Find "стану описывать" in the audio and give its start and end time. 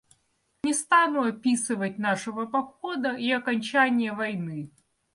0.73-1.99